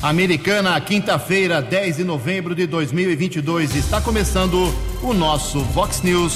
[0.00, 3.74] Americana, quinta-feira, 10 de novembro de 2022.
[3.74, 6.34] Está começando o nosso Vox News.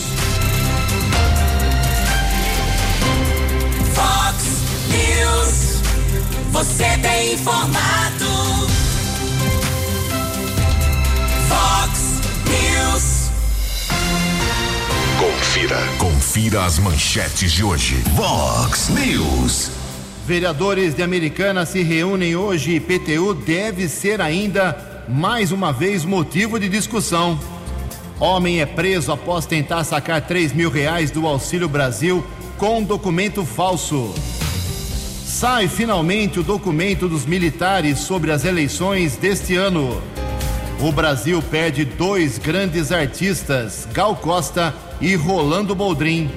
[3.94, 4.44] Vox
[4.88, 5.80] News.
[6.50, 8.24] Você tem informado.
[11.46, 12.20] Vox
[12.50, 13.30] News.
[15.20, 18.02] Confira, confira as manchetes de hoje.
[18.16, 19.81] Vox News.
[20.26, 26.60] Vereadores de Americana se reúnem hoje e PTU deve ser ainda mais uma vez motivo
[26.60, 27.38] de discussão.
[28.20, 32.24] Homem é preso após tentar sacar 3 mil reais do Auxílio Brasil
[32.56, 34.14] com documento falso.
[35.26, 40.00] Sai finalmente o documento dos militares sobre as eleições deste ano.
[40.80, 46.30] O Brasil perde dois grandes artistas, Gal Costa e Rolando Boldrin.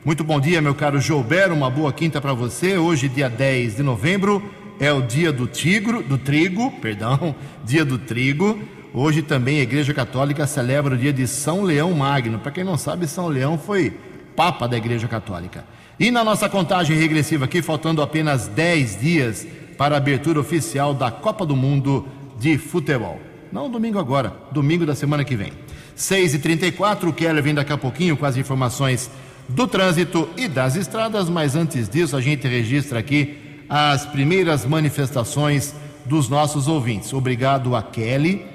[0.04, 2.78] Muito bom dia, meu caro Joubert, uma boa quinta para você.
[2.78, 4.40] Hoje, dia 10 de novembro,
[4.78, 7.34] é o dia do tigro, do trigo, perdão,
[7.64, 8.60] dia do trigo.
[8.94, 12.38] Hoje também a Igreja Católica celebra o dia de São Leão Magno.
[12.38, 13.92] Para quem não sabe, São Leão foi
[14.36, 15.64] papa da Igreja Católica.
[16.00, 19.46] E na nossa contagem regressiva aqui, faltando apenas 10 dias
[19.76, 23.20] para a abertura oficial da Copa do Mundo de Futebol.
[23.52, 25.52] Não domingo agora, domingo da semana que vem.
[25.94, 29.10] 6h34, o Keller vem daqui a pouquinho com as informações
[29.46, 33.36] do trânsito e das estradas, mas antes disso a gente registra aqui
[33.68, 35.74] as primeiras manifestações
[36.06, 37.12] dos nossos ouvintes.
[37.12, 38.46] Obrigado a Kelly,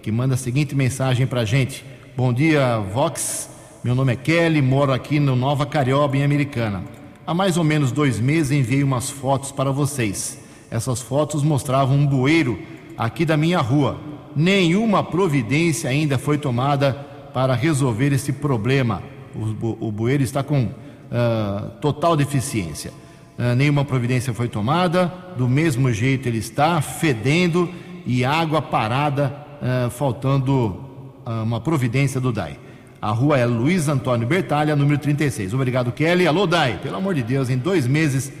[0.00, 1.84] que manda a seguinte mensagem para gente.
[2.16, 3.53] Bom dia, Vox.
[3.84, 6.82] Meu nome é Kelly, moro aqui no Nova Carioba, em Americana.
[7.26, 10.42] Há mais ou menos dois meses enviei umas fotos para vocês.
[10.70, 12.58] Essas fotos mostravam um bueiro
[12.96, 14.00] aqui da minha rua.
[14.34, 16.94] Nenhuma providência ainda foi tomada
[17.34, 19.02] para resolver esse problema.
[19.34, 22.90] O, o bueiro está com uh, total deficiência.
[23.38, 27.68] Uh, nenhuma providência foi tomada, do mesmo jeito ele está, fedendo
[28.06, 30.82] e água parada, uh, faltando
[31.26, 32.63] uma providência do DAI.
[33.04, 35.52] A rua é Luiz Antônio Bertalha, número 36.
[35.52, 36.26] Obrigado, Kelly.
[36.26, 36.78] Alô, Dai.
[36.82, 38.32] Pelo amor de Deus, em dois meses,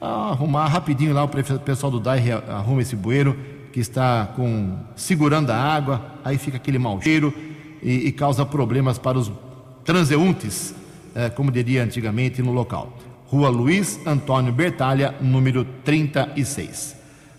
[0.00, 1.28] arrumar rapidinho lá, o
[1.60, 3.38] pessoal do Dai arruma esse bueiro
[3.72, 7.32] que está com segurando a água, aí fica aquele mau cheiro
[7.80, 9.30] e, e causa problemas para os
[9.84, 10.74] transeuntes,
[11.14, 12.98] é, como diria antigamente no local.
[13.26, 16.96] Rua Luiz Antônio Bertalha, número 36.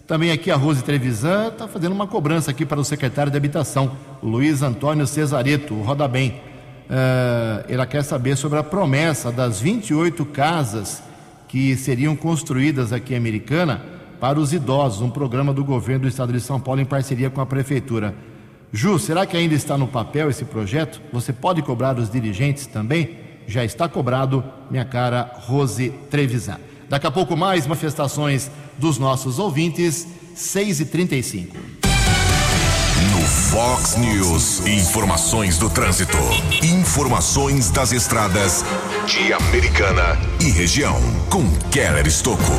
[0.08, 3.92] Também aqui a Rose Trevisan está fazendo uma cobrança aqui para o secretário de Habitação,
[4.24, 6.50] Luiz Antônio Cesareto, roda bem.
[6.92, 11.02] Uh, ela quer saber sobre a promessa das 28 casas
[11.48, 13.82] que seriam construídas aqui em Americana
[14.20, 17.40] para os idosos, um programa do governo do estado de São Paulo em parceria com
[17.40, 18.14] a prefeitura.
[18.74, 21.02] Ju, será que ainda está no papel esse projeto?
[21.14, 23.18] Você pode cobrar os dirigentes também?
[23.48, 26.58] Já está cobrado, minha cara Rose Trevisan.
[26.90, 31.81] Daqui a pouco mais manifestações dos nossos ouvintes, 6h35.
[33.52, 34.66] Fox News.
[34.66, 36.18] Informações do trânsito.
[36.64, 38.64] Informações das estradas
[39.06, 40.96] de Americana e região.
[41.30, 42.54] Com Keller Estocco.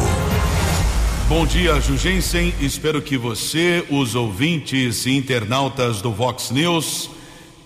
[1.31, 2.53] Bom dia, Jugensen.
[2.61, 7.09] Espero que você, os ouvintes e internautas do Vox News,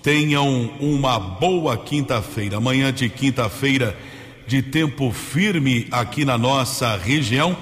[0.05, 2.58] tenham uma boa quinta-feira.
[2.58, 3.99] Amanhã de quinta-feira,
[4.46, 7.56] de tempo firme aqui na nossa região,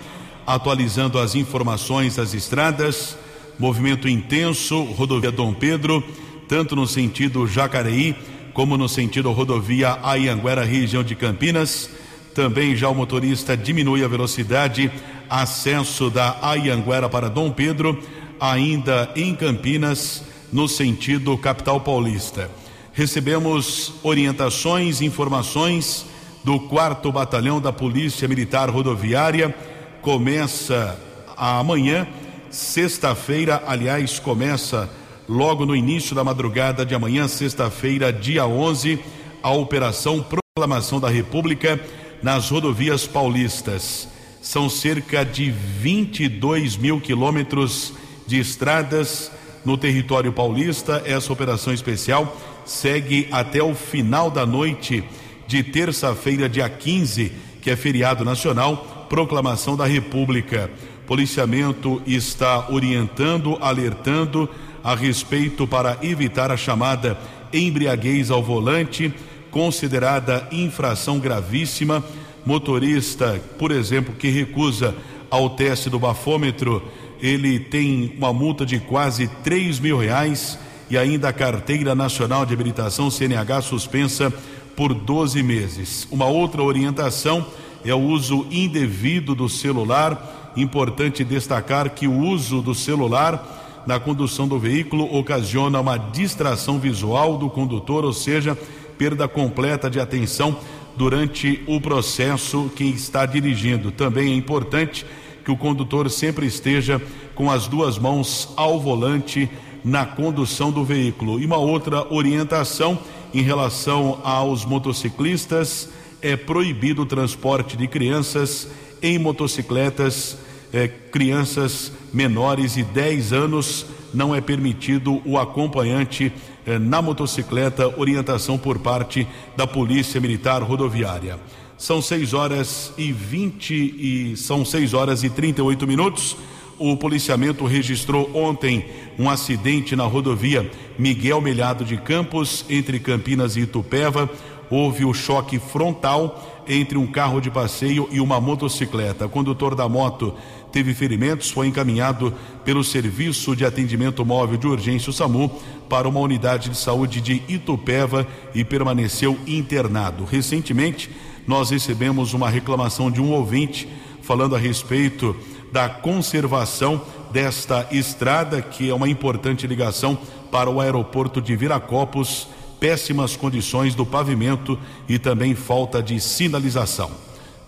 [0.46, 3.16] atualizando as informações das estradas
[3.58, 6.02] movimento intenso, rodovia Dom Pedro,
[6.48, 8.14] tanto no sentido Jacareí,
[8.52, 11.90] como no sentido rodovia Ayanguera, região de Campinas.
[12.34, 14.90] Também já o motorista diminui a velocidade,
[15.28, 17.98] acesso da Ayanguera para Dom Pedro,
[18.40, 20.22] ainda em Campinas,
[20.52, 22.50] no sentido capital paulista.
[22.92, 26.06] Recebemos orientações, informações
[26.44, 29.52] do 4 Batalhão da Polícia Militar Rodoviária.
[30.00, 30.96] Começa
[31.36, 32.06] amanhã,
[32.54, 34.88] sexta-feira, aliás, começa
[35.28, 39.00] logo no início da madrugada de amanhã, sexta-feira, dia 11,
[39.42, 41.80] a Operação Proclamação da República
[42.22, 44.08] nas rodovias paulistas.
[44.40, 47.92] São cerca de 22 mil quilômetros
[48.24, 49.32] de estradas
[49.64, 51.02] no território paulista.
[51.04, 55.02] Essa operação especial segue até o final da noite
[55.48, 60.70] de terça-feira, dia 15, que é feriado nacional, proclamação da República.
[61.06, 64.48] Policiamento está orientando, alertando
[64.82, 67.18] a respeito para evitar a chamada
[67.52, 69.12] embriaguez ao volante,
[69.50, 72.04] considerada infração gravíssima.
[72.44, 74.94] Motorista, por exemplo, que recusa
[75.30, 76.82] ao teste do bafômetro,
[77.20, 80.58] ele tem uma multa de quase 3 mil reais
[80.90, 84.32] e ainda a carteira nacional de habilitação CNH suspensa
[84.76, 86.06] por 12 meses.
[86.10, 87.46] Uma outra orientação
[87.84, 90.43] é o uso indevido do celular.
[90.56, 97.36] Importante destacar que o uso do celular na condução do veículo ocasiona uma distração visual
[97.36, 98.56] do condutor, ou seja,
[98.96, 100.56] perda completa de atenção
[100.96, 103.90] durante o processo que está dirigindo.
[103.90, 105.04] Também é importante
[105.44, 107.00] que o condutor sempre esteja
[107.34, 109.50] com as duas mãos ao volante
[109.84, 111.38] na condução do veículo.
[111.38, 112.98] E uma outra orientação
[113.34, 115.90] em relação aos motociclistas:
[116.22, 118.68] é proibido o transporte de crianças
[119.02, 120.38] em motocicletas,
[120.74, 126.32] é, crianças menores de 10 anos, não é permitido o acompanhante
[126.66, 129.26] é, na motocicleta, orientação por parte
[129.56, 131.38] da Polícia Militar Rodoviária.
[131.78, 136.36] São 6 horas e 20 e são 6 horas e 38 minutos.
[136.76, 138.84] O policiamento registrou ontem
[139.16, 140.68] um acidente na rodovia
[140.98, 144.28] Miguel Melhado de Campos, entre Campinas e Itupeva.
[144.68, 149.26] Houve o choque frontal entre um carro de passeio e uma motocicleta.
[149.26, 150.34] O condutor da moto
[150.74, 152.34] teve ferimentos, foi encaminhado
[152.64, 155.48] pelo Serviço de Atendimento Móvel de Urgência, o SAMU,
[155.88, 160.24] para uma unidade de saúde de Itupeva e permaneceu internado.
[160.24, 161.08] Recentemente,
[161.46, 163.88] nós recebemos uma reclamação de um ouvinte
[164.20, 165.36] falando a respeito
[165.70, 167.00] da conservação
[167.30, 170.18] desta estrada, que é uma importante ligação
[170.50, 172.48] para o aeroporto de Viracopos,
[172.80, 174.76] péssimas condições do pavimento
[175.08, 177.12] e também falta de sinalização.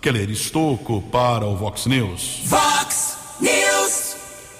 [0.07, 2.43] Keller Estocco para o Vox News.
[2.45, 4.15] Vox News.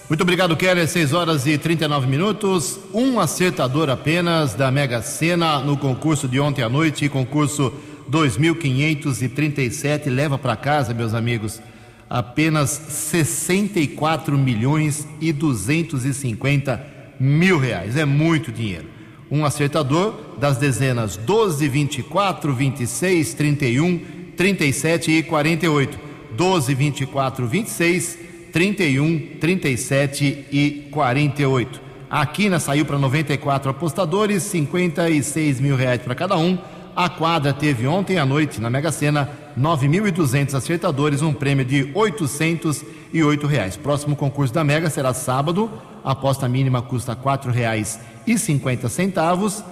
[0.09, 0.85] Muito obrigado, Keller.
[0.85, 2.77] 6 horas e 39 minutos.
[2.94, 7.71] Um acertador apenas da Mega Sena no concurso de ontem à noite, concurso
[8.09, 10.09] 2537.
[10.09, 11.61] Leva para casa, meus amigos,
[12.09, 16.85] apenas 64 milhões e 250
[17.17, 17.95] mil reais.
[17.95, 18.89] É muito dinheiro.
[19.31, 26.07] Um acertador das dezenas 12, 24, 26, 31, 37 e 48.
[26.38, 28.19] 12, 24, 26,
[28.54, 31.81] 31, 37 e 48.
[32.10, 36.57] A Quina saiu para 94 apostadores, 56 mil reais para cada um.
[36.95, 39.30] A quadra teve ontem à noite, na Mega Sena,
[39.60, 43.75] 9.200 acertadores, um prêmio de 808 reais.
[43.75, 45.69] Próximo concurso da Mega será sábado.
[46.04, 49.63] A aposta mínima custa R$ 4,50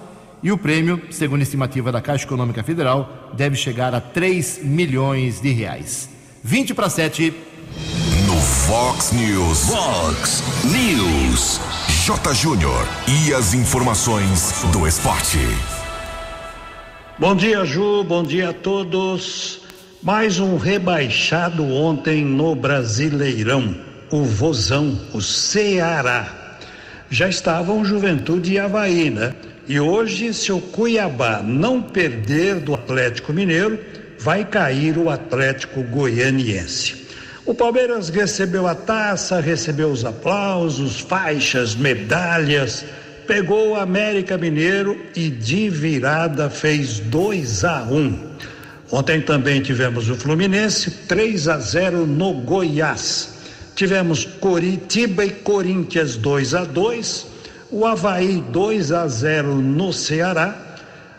[0.42, 5.40] e o prêmio, segundo a estimativa da Caixa Econômica Federal, deve chegar a 3 milhões
[5.40, 6.08] de reais.
[6.44, 7.34] 20 para 7.
[8.26, 9.66] No Fox News.
[9.66, 11.60] Vox News.
[12.04, 12.34] J.
[12.34, 12.86] Júnior.
[13.08, 15.38] E as informações do esporte.
[17.18, 18.04] Bom dia, Ju.
[18.04, 19.62] Bom dia a todos.
[20.02, 23.74] Mais um rebaixado ontem no Brasileirão,
[24.10, 26.58] o Vozão, o Ceará.
[27.10, 29.34] Já estavam Juventude e Havaí, né?
[29.68, 33.78] E hoje, se o Cuiabá não perder do Atlético Mineiro,
[34.18, 37.06] vai cair o Atlético Goianiense.
[37.44, 42.84] O Palmeiras recebeu a taça, recebeu os aplausos, faixas, medalhas
[43.26, 47.94] pegou o América Mineiro e de virada fez 2 a 1.
[47.94, 48.18] Um.
[48.90, 53.34] Ontem também tivemos o Fluminense 3 a 0 no Goiás.
[53.74, 57.26] Tivemos Coritiba e Corinthians 2 a 2,
[57.76, 60.56] o Havaí 2 a 0 no Ceará.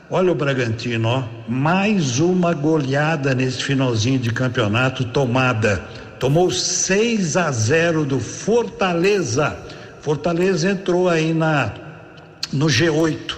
[0.10, 5.84] Olha o Bragantino, ó, mais uma goleada nesse finalzinho de campeonato tomada.
[6.20, 9.56] Tomou 6 a 0 do Fortaleza.
[10.02, 11.72] Fortaleza entrou aí na
[12.52, 13.38] no G8,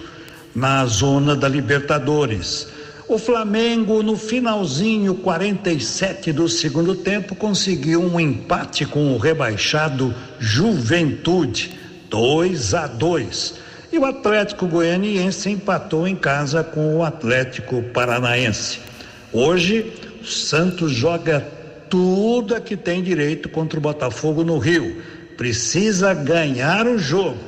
[0.54, 2.68] na zona da Libertadores.
[3.06, 11.79] O Flamengo, no finalzinho 47 do segundo tempo, conseguiu um empate com o rebaixado Juventude,
[12.10, 13.54] 2 a 2.
[13.92, 18.80] E o Atlético Goianiense empatou em casa com o Atlético Paranaense.
[19.32, 21.40] Hoje, o Santos joga
[21.88, 25.02] tudo a que tem direito contra o Botafogo no Rio.
[25.36, 27.38] Precisa ganhar o jogo.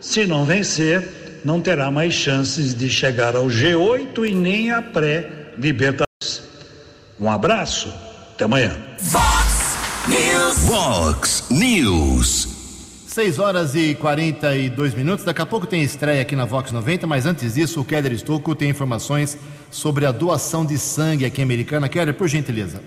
[0.00, 6.42] Se não vencer, não terá mais chances de chegar ao G8 e nem à pré-Libertadores.
[7.20, 7.92] Um abraço,
[8.34, 8.76] até amanhã.
[8.98, 9.76] Fox
[10.08, 10.58] News.
[10.64, 12.51] Vox News.
[13.12, 15.22] 6 horas e 42 minutos.
[15.22, 18.54] Daqui a pouco tem estreia aqui na Vox 90, mas antes disso, o Keller Estocco
[18.54, 19.36] tem informações
[19.70, 21.90] sobre a doação de sangue aqui em Americana.
[21.90, 22.82] Keller, por gentileza.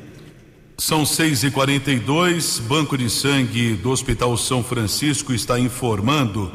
[0.80, 6.52] São 6 e 42 Banco de Sangue do Hospital São Francisco está informando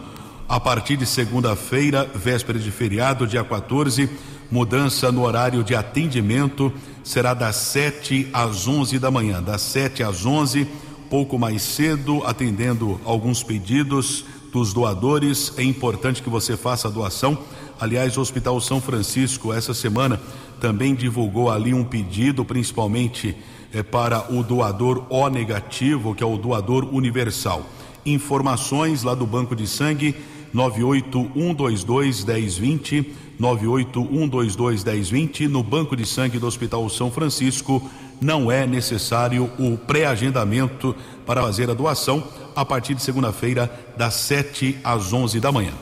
[0.48, 4.10] a partir de segunda-feira, véspera de feriado, dia 14,
[4.50, 6.72] mudança no horário de atendimento
[7.04, 10.66] será das 7 às 11 da manhã, das 7 às 11,
[11.10, 15.52] pouco mais cedo, atendendo alguns pedidos dos doadores.
[15.56, 17.36] É importante que você faça a doação.
[17.80, 20.20] Aliás, o Hospital São Francisco, essa semana,
[20.60, 23.36] também divulgou ali um pedido, principalmente
[23.72, 27.66] é, para o doador O negativo, que é o doador universal.
[28.06, 30.14] Informações lá do Banco de Sangue
[30.52, 37.82] 98122 1020 98122 1020 no Banco de Sangue do Hospital São Francisco.
[38.20, 42.22] Não é necessário o pré-agendamento para fazer a doação
[42.54, 45.72] a partir de segunda-feira, das 7 às 11 da manhã.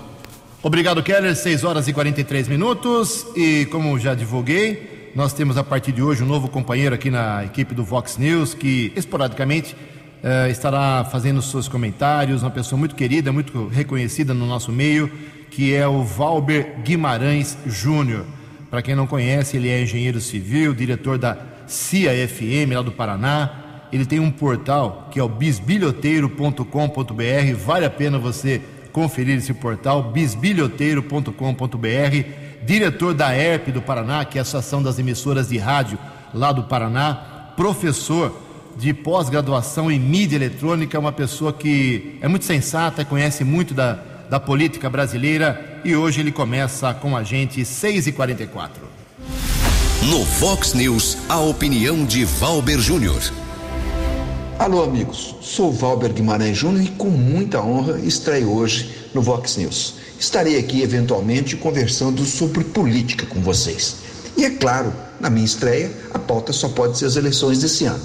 [0.62, 1.34] Obrigado, Keller.
[1.34, 3.26] 6 horas e 43 minutos.
[3.36, 7.44] E como já divulguei, nós temos a partir de hoje um novo companheiro aqui na
[7.44, 9.74] equipe do Vox News que esporadicamente
[10.22, 12.42] eh, estará fazendo seus comentários.
[12.42, 15.10] Uma pessoa muito querida, muito reconhecida no nosso meio,
[15.50, 18.24] que é o Valber Guimarães Júnior.
[18.70, 21.36] Para quem não conhece, ele é engenheiro civil, diretor da
[21.68, 23.50] CIA FM lá do Paraná.
[23.92, 27.54] Ele tem um portal que é o bisbilhoteiro.com.br.
[27.64, 28.60] Vale a pena você
[28.92, 32.48] conferir esse portal, bisbilhoteiro.com.br.
[32.64, 35.98] Diretor da ERP do Paraná, que é a Associação das Emissoras de Rádio
[36.34, 37.52] lá do Paraná.
[37.56, 38.36] Professor
[38.76, 43.98] de pós-graduação em mídia eletrônica, uma pessoa que é muito sensata, conhece muito da,
[44.30, 48.70] da política brasileira e hoje ele começa com a gente 6h44.
[50.06, 53.20] No Vox News, a opinião de Valber Júnior.
[54.56, 55.34] Alô, amigos.
[55.42, 59.94] Sou Valber Guimarães Júnior e com muita honra estreio hoje no Vox News.
[60.18, 63.96] Estarei aqui eventualmente conversando sobre política com vocês.
[64.36, 68.02] E é claro, na minha estreia, a pauta só pode ser as eleições desse ano.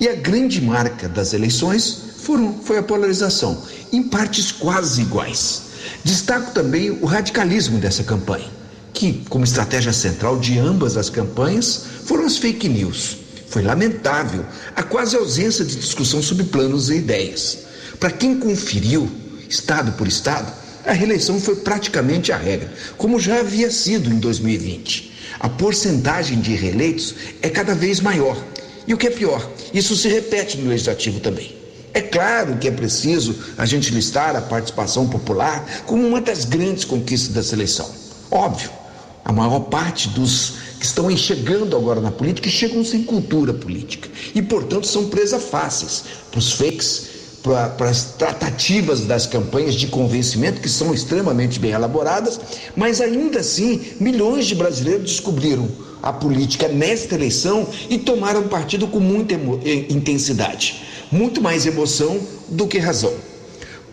[0.00, 3.62] E a grande marca das eleições foram, foi a polarização,
[3.92, 5.64] em partes quase iguais.
[6.02, 8.48] Destaco também o radicalismo dessa campanha,
[8.92, 13.18] que, como estratégia central de ambas as campanhas, foram as fake news.
[13.48, 14.44] Foi lamentável
[14.76, 17.58] a quase ausência de discussão sobre planos e ideias.
[17.98, 19.10] Para quem conferiu,
[19.48, 20.52] estado por estado,
[20.86, 25.12] a reeleição foi praticamente a regra, como já havia sido em 2020.
[25.38, 28.36] A porcentagem de reeleitos é cada vez maior.
[28.86, 31.54] E o que é pior, isso se repete no legislativo também.
[31.92, 36.84] É claro que é preciso a gente listar a participação popular como uma das grandes
[36.84, 37.90] conquistas da seleção.
[38.30, 38.70] Óbvio,
[39.30, 44.42] a maior parte dos que estão chegando agora na política chegam sem cultura política e,
[44.42, 47.08] portanto, são presas fáceis para os fakes,
[47.42, 52.40] para as tratativas das campanhas de convencimento, que são extremamente bem elaboradas,
[52.74, 55.68] mas ainda assim, milhões de brasileiros descobriram
[56.02, 59.34] a política nesta eleição e tomaram partido com muita
[59.88, 60.82] intensidade
[61.12, 63.12] muito mais emoção do que razão.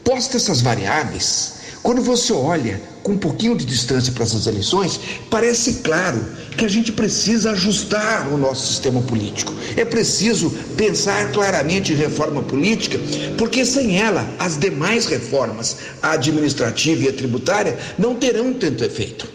[0.04, 5.00] Posta essas variáveis, quando você olha com um pouquinho de distância para essas eleições,
[5.30, 6.22] parece claro
[6.58, 9.54] que a gente precisa ajustar o nosso sistema político.
[9.78, 13.00] É preciso pensar claramente em reforma política,
[13.38, 19.26] porque sem ela, as demais reformas, a administrativa e a tributária, não terão tanto efeito.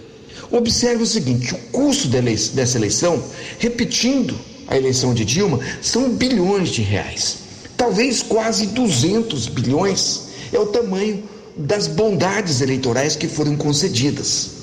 [0.51, 3.25] Observe o seguinte: o custo dessa eleição,
[3.59, 4.39] repetindo
[4.69, 7.39] a eleição de Dilma, são bilhões de reais
[7.83, 11.25] talvez quase 200 bilhões, é o tamanho
[11.57, 14.63] das bondades eleitorais que foram concedidas.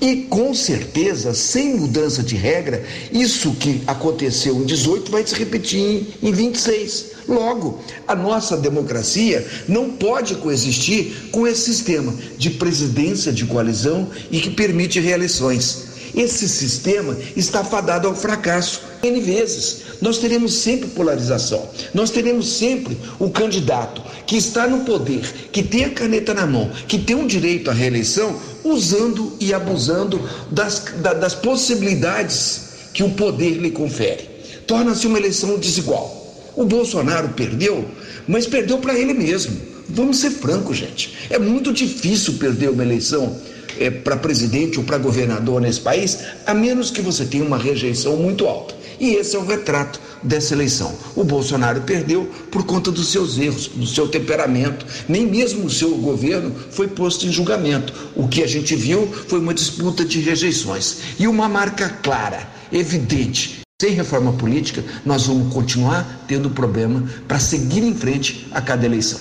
[0.00, 6.08] E com certeza, sem mudança de regra, isso que aconteceu em 18 vai se repetir
[6.22, 7.06] em, 26.
[7.28, 14.40] Logo, a nossa democracia não pode coexistir com esse sistema de presidência de coalizão e
[14.40, 15.93] que permite reeleições.
[16.14, 19.82] Esse sistema está fadado ao fracasso N vezes.
[20.00, 21.68] Nós teremos sempre polarização.
[21.92, 26.70] Nós teremos sempre o candidato que está no poder, que tem a caneta na mão,
[26.86, 30.84] que tem o direito à reeleição, usando e abusando das,
[31.20, 32.60] das possibilidades
[32.92, 34.28] que o poder lhe confere.
[34.66, 36.22] Torna-se uma eleição desigual.
[36.56, 37.84] O Bolsonaro perdeu,
[38.28, 41.14] mas perdeu para ele mesmo Vamos ser francos, gente.
[41.28, 43.36] É muito difícil perder uma eleição
[43.78, 48.16] é, para presidente ou para governador nesse país, a menos que você tenha uma rejeição
[48.16, 48.74] muito alta.
[48.98, 50.94] E esse é o retrato dessa eleição.
[51.14, 54.86] O Bolsonaro perdeu por conta dos seus erros, do seu temperamento.
[55.08, 57.92] Nem mesmo o seu governo foi posto em julgamento.
[58.14, 63.60] O que a gente viu foi uma disputa de rejeições e uma marca clara, evidente.
[63.80, 69.20] Sem reforma política, nós vamos continuar tendo problema para seguir em frente a cada eleição.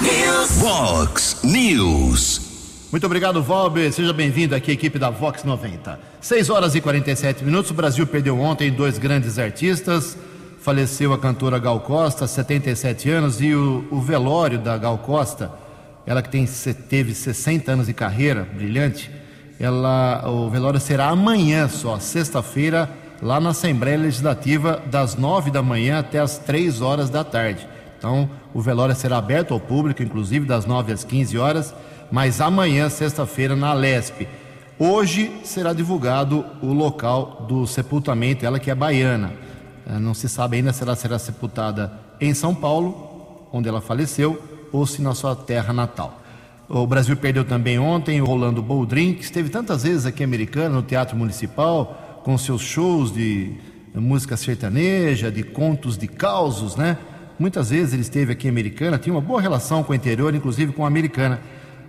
[0.00, 0.50] News.
[0.52, 2.40] Vox News.
[2.90, 3.92] Muito obrigado, Valber.
[3.92, 6.00] Seja bem-vindo aqui, equipe da Vox 90.
[6.22, 7.70] 6 horas e 47 minutos.
[7.70, 10.16] O Brasil perdeu ontem dois grandes artistas.
[10.58, 15.52] Faleceu a cantora Gal Costa, 77 anos, e o, o velório da Gal Costa,
[16.06, 16.46] ela que tem,
[16.88, 19.10] teve 60 anos de carreira, brilhante,
[19.58, 22.90] ela, o velório será amanhã só, sexta-feira,
[23.22, 27.68] lá na Assembleia Legislativa, das 9 da manhã até as 3 horas da tarde.
[28.00, 31.74] Então, o velório será aberto ao público, inclusive das 9 às 15 horas
[32.10, 34.26] mas amanhã, sexta-feira, na Lesp.
[34.78, 39.32] Hoje será divulgado o local do sepultamento, ela que é baiana.
[39.86, 44.42] Eh, não se sabe ainda se ela será sepultada em São Paulo, onde ela faleceu,
[44.72, 46.20] ou se na sua terra natal.
[46.68, 50.82] O Brasil perdeu também ontem o Rolando Boldrin, que esteve tantas vezes aqui americano, no
[50.82, 53.54] Teatro Municipal, com seus shows de
[53.94, 56.96] música sertaneja, de contos de causos, né?
[57.40, 60.74] Muitas vezes ele esteve aqui em Americana, tinha uma boa relação com o interior, inclusive
[60.74, 61.40] com a Americana.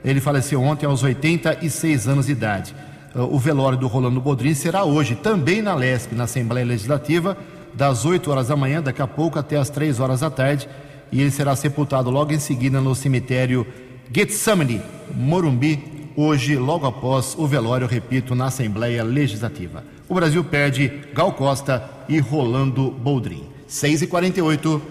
[0.01, 2.73] Ele faleceu ontem aos 86 anos de idade.
[3.13, 7.37] O velório do Rolando Bodrin será hoje, também na LESP, na Assembleia Legislativa,
[7.73, 10.69] das 8 horas da manhã, daqui a pouco até as 3 horas da tarde,
[11.11, 13.67] e ele será sepultado logo em seguida no cemitério
[14.09, 14.81] Getsemane,
[15.13, 19.83] Morumbi, hoje, logo após o velório, repito, na Assembleia Legislativa.
[20.07, 23.43] O Brasil perde Gal Costa e Rolando Boldrin.
[23.67, 24.81] 6 e 48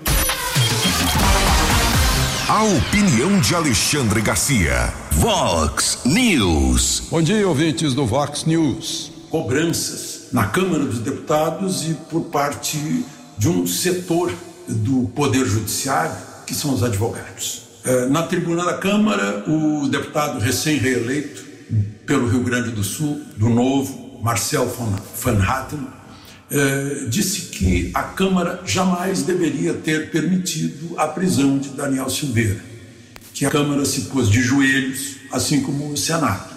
[2.50, 4.92] A opinião de Alexandre Garcia.
[5.12, 7.04] Vox News.
[7.08, 9.12] Bom dia, ouvintes do Vox News.
[9.30, 13.04] Cobranças na Câmara dos Deputados e por parte
[13.38, 14.32] de um setor
[14.66, 17.62] do Poder Judiciário, que são os advogados.
[17.84, 21.44] Eh, Na tribuna da Câmara, o deputado recém-reeleito
[22.04, 25.86] pelo Rio Grande do Sul, do Novo, Marcel Van Hatten,
[26.50, 32.60] eh, disse que a Câmara jamais deveria ter permitido a prisão de Daniel Silveira,
[33.32, 36.50] que a Câmara se pôs de joelhos, assim como o Senado,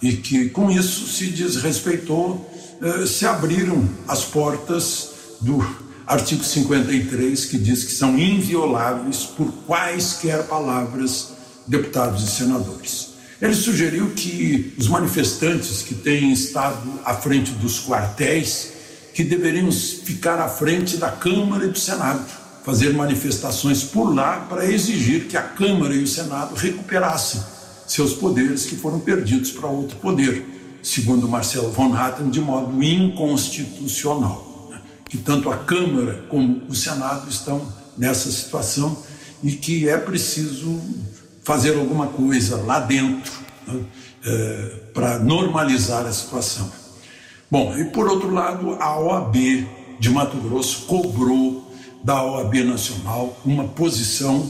[0.00, 2.48] e que com isso se desrespeitou,
[2.80, 5.66] eh, se abriram as portas do
[6.06, 11.30] artigo 53, que diz que são invioláveis por quaisquer palavras
[11.66, 13.14] deputados e senadores.
[13.42, 18.73] Ele sugeriu que os manifestantes que têm estado à frente dos quartéis
[19.14, 22.26] que deveríamos ficar à frente da Câmara e do Senado,
[22.64, 27.40] fazer manifestações por lá para exigir que a Câmara e o Senado recuperassem
[27.86, 30.44] seus poderes que foram perdidos para outro poder,
[30.82, 34.68] segundo Marcelo von Hatten, de modo inconstitucional.
[34.70, 34.80] né?
[35.08, 37.64] Que tanto a Câmara como o Senado estão
[37.96, 39.00] nessa situação
[39.44, 40.80] e que é preciso
[41.44, 43.32] fazer alguma coisa lá dentro
[43.68, 43.80] né?
[44.24, 46.83] eh, para normalizar a situação.
[47.54, 49.36] Bom, e por outro lado, a OAB
[50.00, 54.44] de Mato Grosso cobrou da OAB Nacional uma posição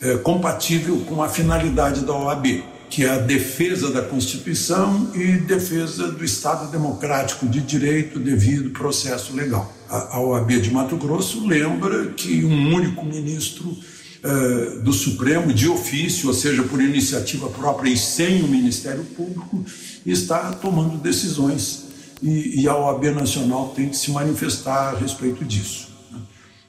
[0.00, 6.10] eh, compatível com a finalidade da OAB, que é a defesa da Constituição e defesa
[6.10, 9.72] do Estado Democrático de Direito devido processo legal.
[9.88, 13.72] A, a OAB de Mato Grosso lembra que um único ministro
[14.20, 19.64] eh, do Supremo, de ofício, ou seja, por iniciativa própria e sem o Ministério Público,
[20.04, 21.86] está tomando decisões
[22.22, 25.88] e, e a OAB Nacional tem que se manifestar a respeito disso.
[26.10, 26.20] né?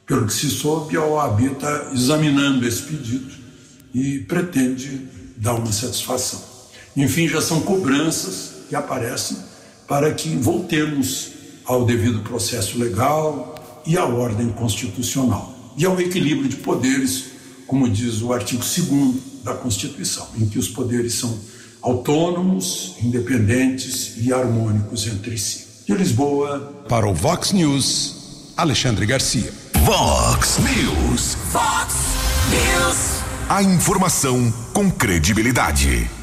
[0.06, 3.32] Pelo que se soube, a OAB está examinando esse pedido
[3.94, 5.08] e pretende
[5.38, 6.42] dar uma satisfação.
[6.96, 9.38] Enfim, já são cobranças que aparecem
[9.88, 11.32] para que voltemos
[11.66, 17.26] ao devido processo legal e à ordem constitucional e ao equilíbrio de poderes,
[17.66, 21.40] como diz o artigo 2 da Constituição, em que os poderes são
[21.82, 25.68] autônomos, independentes e harmônicos entre si.
[25.86, 29.52] De Lisboa, Para o Vox News, Alexandre Garcia.
[29.84, 31.36] Vox News.
[31.52, 31.96] Vox
[32.52, 33.24] News.
[33.50, 36.19] A informação com credibilidade.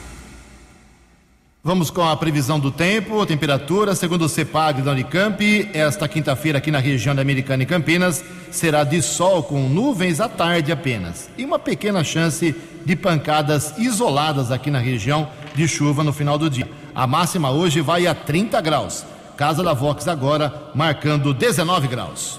[1.67, 6.71] Vamos com a previsão do tempo, temperatura, segundo o CEPAG da Unicamp, esta quinta-feira aqui
[6.71, 11.45] na região da Americana e Campinas será de sol com nuvens à tarde apenas e
[11.45, 16.71] uma pequena chance de pancadas isoladas aqui na região de chuva no final do dia.
[16.95, 19.05] A máxima hoje vai a 30 graus.
[19.37, 22.39] Casa da Vox agora marcando 19 graus.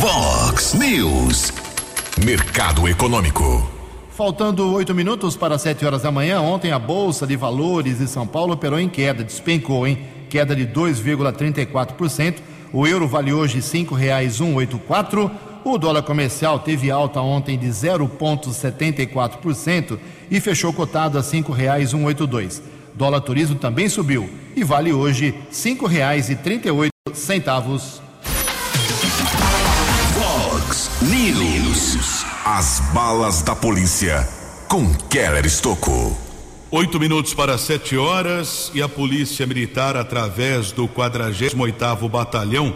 [0.00, 1.52] Vox News.
[2.24, 3.73] Mercado Econômico.
[4.16, 8.24] Faltando oito minutos para sete horas da manhã, ontem a Bolsa de Valores de São
[8.24, 10.06] Paulo operou em queda, despencou, hein?
[10.30, 12.36] Queda de 2,34%.
[12.72, 15.28] O euro vale hoje R$ 5,184.
[15.64, 19.98] O dólar comercial teve alta ontem de 0,74%
[20.30, 22.62] e fechou cotado a R$ 5,182.
[22.94, 26.90] Dólar turismo também subiu e vale hoje R$ 5,38.
[30.14, 31.63] Fox News.
[32.56, 34.28] As balas da polícia
[34.68, 36.16] com Keller Estocou.
[36.70, 42.72] Oito minutos para sete horas e a Polícia Militar, através do 48º Batalhão,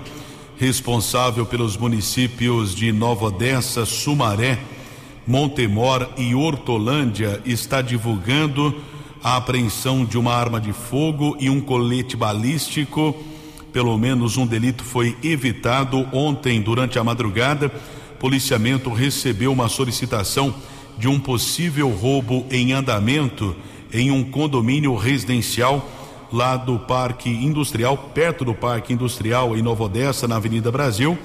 [0.56, 4.58] responsável pelos municípios de Nova Odessa, Sumaré,
[5.24, 8.74] Montemor e Hortolândia, está divulgando
[9.22, 13.14] a apreensão de uma arma de fogo e um colete balístico.
[13.72, 17.70] Pelo menos um delito foi evitado ontem durante a madrugada.
[18.18, 20.54] Policiamento recebeu uma solicitação
[20.98, 23.54] de um possível roubo em andamento
[23.92, 25.88] em um condomínio residencial
[26.32, 31.16] lá do Parque Industrial, perto do Parque Industrial em Nova Odessa, na Avenida Brasil.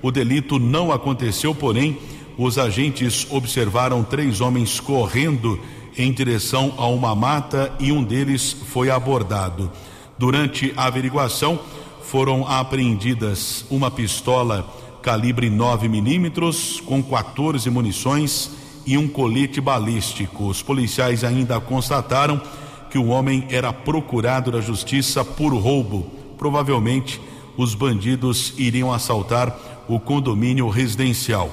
[0.00, 1.98] O delito não aconteceu, porém,
[2.38, 5.58] os agentes observaram três homens correndo
[5.98, 9.70] em direção a uma mata e um deles foi abordado.
[10.18, 11.58] Durante a averiguação,
[12.02, 14.64] foram apreendidas uma pistola
[15.06, 18.50] calibre 9 milímetros com 14 munições
[18.84, 20.48] e um colete balístico.
[20.48, 22.42] Os policiais ainda constataram
[22.90, 26.10] que o homem era procurado da justiça por roubo.
[26.36, 27.20] Provavelmente
[27.56, 31.52] os bandidos iriam assaltar o condomínio residencial.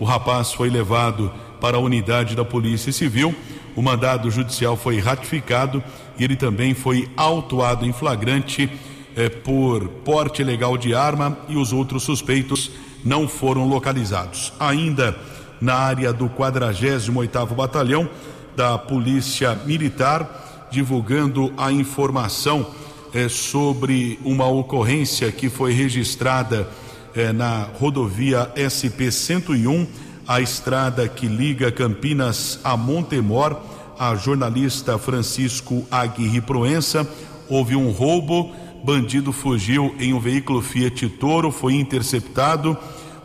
[0.00, 3.34] O rapaz foi levado para a unidade da Polícia Civil.
[3.76, 5.84] O mandado judicial foi ratificado
[6.18, 8.70] e ele também foi autuado em flagrante
[9.14, 12.70] eh, por porte ilegal de arma e os outros suspeitos
[13.04, 14.52] não foram localizados.
[14.58, 15.16] Ainda
[15.60, 18.08] na área do 48º Batalhão
[18.56, 22.66] da Polícia Militar, divulgando a informação
[23.12, 26.68] eh, sobre uma ocorrência que foi registrada
[27.14, 29.86] eh, na rodovia SP 101,
[30.26, 33.56] a estrada que liga Campinas a Montemor.
[33.96, 37.08] A jornalista Francisco Aguirre Proença
[37.48, 38.52] houve um roubo,
[38.84, 42.76] bandido fugiu em um veículo Fiat Toro, foi interceptado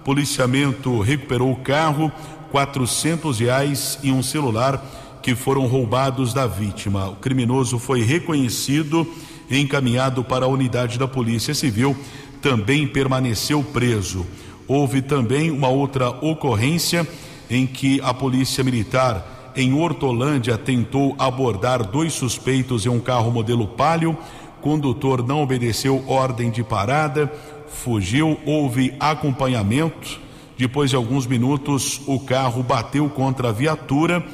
[0.10, 2.12] policiamento recuperou o carro,
[2.52, 4.84] quatrocentos reais e um celular
[5.22, 7.10] que foram roubados da vítima.
[7.10, 9.06] O criminoso foi reconhecido
[9.50, 11.96] e encaminhado para a unidade da Polícia Civil,
[12.42, 14.26] também permaneceu preso.
[14.68, 17.08] Houve também uma outra ocorrência
[17.50, 23.68] em que a Polícia Militar em Hortolândia tentou abordar dois suspeitos em um carro modelo
[23.68, 24.18] Palio.
[24.62, 27.32] Condutor não obedeceu ordem de parada
[27.70, 30.20] fugiu, houve acompanhamento.
[30.58, 34.26] Depois de alguns minutos, o carro bateu contra a viatura.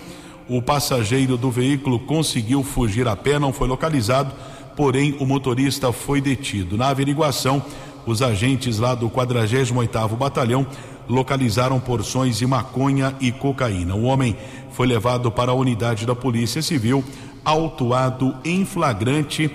[0.49, 4.33] O passageiro do veículo conseguiu fugir a pé, não foi localizado,
[4.75, 6.77] porém o motorista foi detido.
[6.77, 7.63] Na averiguação,
[8.05, 10.65] os agentes lá do 48º Batalhão
[11.07, 13.95] localizaram porções de maconha e cocaína.
[13.95, 14.35] O homem
[14.71, 17.03] foi levado para a unidade da Polícia Civil,
[17.43, 19.51] autuado em flagrante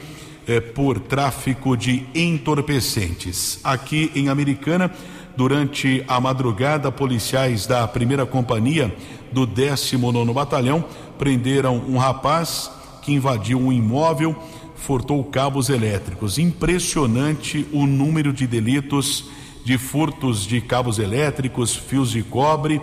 [0.50, 3.60] eh, por tráfico de entorpecentes.
[3.62, 4.90] Aqui em Americana,
[5.36, 8.92] durante a madrugada, policiais da primeira companhia
[9.30, 10.84] do 19 Batalhão
[11.16, 12.68] prenderam um rapaz
[13.00, 14.34] que invadiu um imóvel,
[14.74, 16.36] furtou cabos elétricos.
[16.36, 19.26] Impressionante o número de delitos
[19.64, 22.80] de furtos de cabos elétricos, fios de cobre.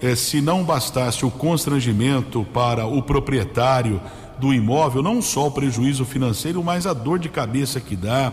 [0.00, 4.00] Eh, se não bastasse o constrangimento para o proprietário
[4.42, 8.32] do imóvel, não só o prejuízo financeiro, mas a dor de cabeça que dá,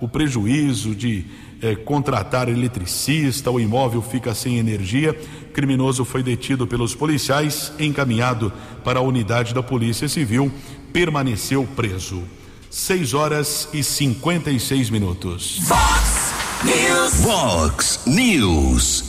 [0.00, 1.26] o prejuízo de
[1.62, 5.16] eh, contratar eletricista, o imóvel fica sem energia.
[5.48, 10.50] O criminoso foi detido pelos policiais, encaminhado para a unidade da Polícia Civil,
[10.92, 12.24] permaneceu preso.
[12.68, 15.60] 6 horas e 56 minutos.
[15.68, 17.14] Fox News.
[17.22, 19.04] Fox News.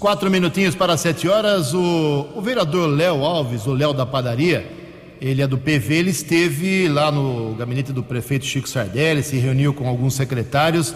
[0.00, 1.72] Quatro minutinhos para sete horas.
[1.72, 4.85] O, o vereador Léo Alves, o Léo da Padaria,
[5.20, 9.72] ele é do PV, ele esteve lá no gabinete do prefeito Chico Sardelli, se reuniu
[9.72, 10.94] com alguns secretários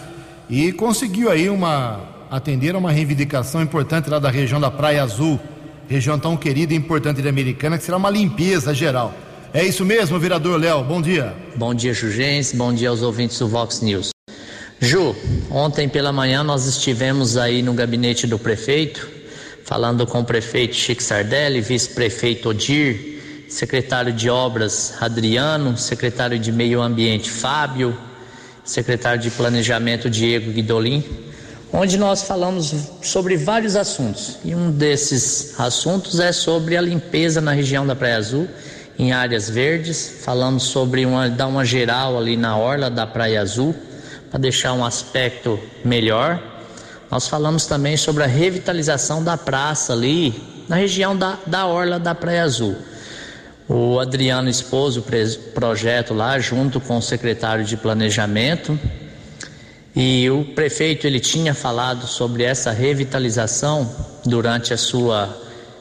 [0.48, 5.40] e conseguiu aí uma atender a uma reivindicação importante lá da região da Praia Azul,
[5.88, 9.12] região tão querida e importante de Americana, que será uma limpeza geral.
[9.52, 11.34] É isso mesmo, vereador Léo, bom dia.
[11.56, 14.10] Bom dia, Jugense, bom dia aos ouvintes do Vox News.
[14.78, 15.14] Ju,
[15.50, 19.08] ontem pela manhã nós estivemos aí no gabinete do prefeito,
[19.64, 23.09] falando com o prefeito Chico Sardelli, vice-prefeito Odir,
[23.50, 27.98] secretário de Obras Adriano, secretário de Meio Ambiente Fábio,
[28.64, 31.04] secretário de Planejamento Diego Guidolin.
[31.72, 34.38] onde nós falamos sobre vários assuntos.
[34.44, 38.48] E um desses assuntos é sobre a limpeza na região da Praia Azul,
[38.98, 40.20] em áreas verdes.
[40.24, 43.74] Falamos sobre uma, dar uma geral ali na orla da Praia Azul,
[44.30, 46.42] para deixar um aspecto melhor.
[47.10, 52.14] Nós falamos também sobre a revitalização da praça ali, na região da, da orla da
[52.14, 52.76] Praia Azul.
[53.72, 55.04] O Adriano expôs o
[55.54, 58.76] projeto lá, junto com o secretário de Planejamento,
[59.94, 63.88] e o prefeito ele tinha falado sobre essa revitalização
[64.26, 65.32] durante a sua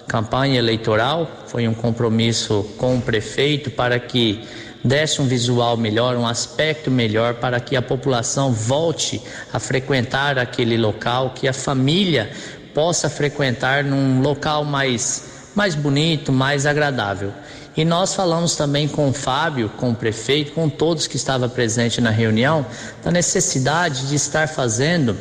[0.08, 1.46] campanha eleitoral.
[1.48, 4.44] Foi um compromisso com o prefeito para que
[4.84, 9.20] desse um visual melhor, um aspecto melhor para que a população volte
[9.52, 12.30] a frequentar aquele local, que a família
[12.72, 17.34] possa frequentar num local mais mais bonito, mais agradável.
[17.80, 22.04] E nós falamos também com o Fábio, com o prefeito, com todos que estavam presentes
[22.04, 22.66] na reunião,
[23.02, 25.16] da necessidade de estar fazendo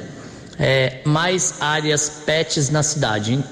[0.59, 3.44] é, mais áreas PETs na cidade, em,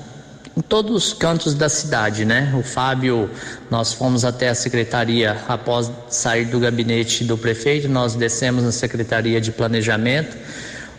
[0.57, 2.53] em todos os cantos da cidade, né?
[2.59, 3.31] O Fábio,
[3.71, 9.41] nós fomos até a secretaria após sair do gabinete do prefeito, nós descemos na secretaria
[9.41, 10.37] de planejamento,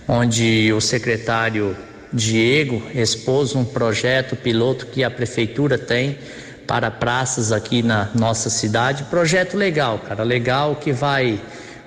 [0.08, 1.76] onde o secretário
[2.14, 6.18] Diego expôs um projeto piloto que a prefeitura tem
[6.68, 9.06] para praças aqui na nossa cidade.
[9.06, 11.42] Projeto legal, cara, legal que vai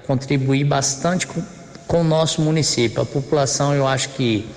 [0.06, 1.42] contribuir bastante com,
[1.86, 3.02] com o nosso município.
[3.02, 4.48] A população, eu acho que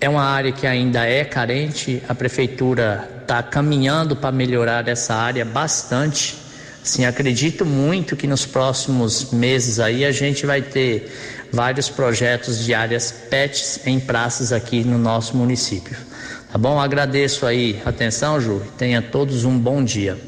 [0.00, 5.44] é uma área que ainda é carente, a prefeitura está caminhando para melhorar essa área
[5.44, 6.36] bastante.
[6.82, 11.12] Sim, acredito muito que nos próximos meses aí a gente vai ter
[11.52, 16.09] vários projetos de áreas PETs em praças aqui no nosso município.
[16.50, 16.80] Tá bom?
[16.80, 18.60] Agradeço aí atenção, Ju.
[18.76, 20.18] Tenha todos um bom dia.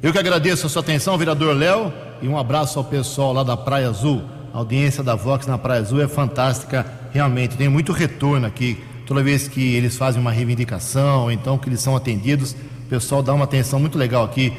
[0.00, 1.92] Eu que agradeço a sua atenção, vereador Léo,
[2.22, 4.22] e um abraço ao pessoal lá da Praia Azul.
[4.52, 7.56] A audiência da Vox na Praia Azul é fantástica, realmente.
[7.56, 8.80] Tem muito retorno aqui.
[9.06, 13.34] Toda vez que eles fazem uma reivindicação, então que eles são atendidos, o pessoal dá
[13.34, 14.52] uma atenção muito legal aqui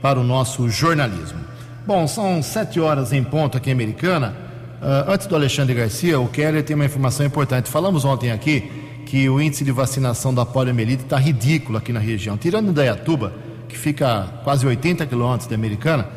[0.00, 1.40] para o nosso jornalismo.
[1.86, 4.34] Bom, são sete horas em ponto aqui em Americana.
[4.80, 7.68] Uh, antes do Alexandre Garcia, o Keller tem uma informação importante.
[7.68, 12.34] Falamos ontem aqui que o índice de vacinação da poliomielite está ridículo aqui na região.
[12.38, 13.34] Tirando Indaiatuba,
[13.68, 16.08] que fica quase 80 quilômetros da Americana,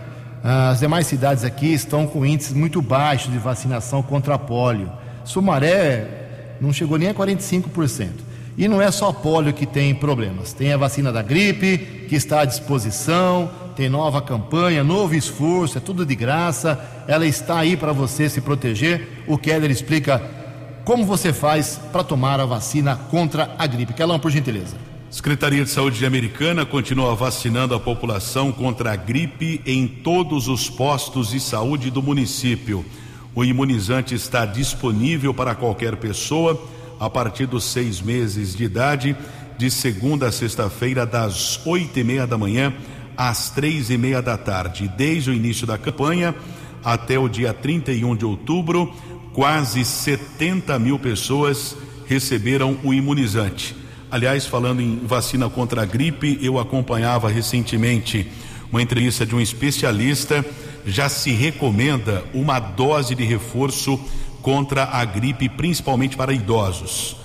[0.41, 4.89] as demais cidades aqui estão com índices muito baixos de vacinação contra a polio.
[5.25, 8.11] Sumaré não chegou nem a 45%.
[8.57, 10.53] E não é só a polio que tem problemas.
[10.53, 11.77] Tem a vacina da gripe,
[12.07, 16.79] que está à disposição, tem nova campanha, novo esforço, é tudo de graça.
[17.09, 19.25] Ela está aí para você se proteger.
[19.27, 20.44] O Keller explica
[20.85, 23.93] como você faz para tomar a vacina contra a gripe?
[23.93, 24.77] Kelão, por gentileza.
[25.09, 31.29] Secretaria de Saúde Americana continua vacinando a população contra a gripe em todos os postos
[31.29, 32.85] de saúde do município.
[33.33, 36.61] O imunizante está disponível para qualquer pessoa
[36.99, 39.15] a partir dos seis meses de idade,
[39.57, 42.73] de segunda a sexta-feira, das oito e meia da manhã
[43.17, 44.91] às três e meia da tarde.
[44.95, 46.35] Desde o início da campanha
[46.83, 48.93] até o dia 31 de outubro,
[49.35, 53.75] quase 70 mil pessoas receberam o imunizante.
[54.09, 58.31] Aliás, falando em vacina contra a gripe, eu acompanhava recentemente
[58.71, 60.43] uma entrevista de um especialista.
[60.85, 63.99] Já se recomenda uma dose de reforço
[64.41, 67.17] contra a gripe, principalmente para idosos.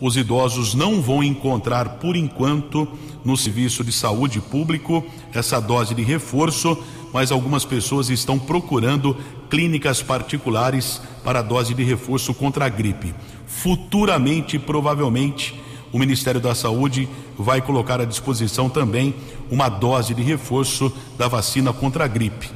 [0.00, 2.88] Os idosos não vão encontrar, por enquanto,
[3.22, 5.04] no serviço de saúde público,
[5.34, 6.78] essa dose de reforço,
[7.12, 9.16] mas algumas pessoas estão procurando
[9.50, 13.14] clínicas particulares para dose de reforço contra a gripe.
[13.46, 15.58] Futuramente, provavelmente,
[15.92, 17.08] o Ministério da Saúde
[17.38, 19.14] vai colocar à disposição também
[19.50, 22.50] uma dose de reforço da vacina contra a gripe.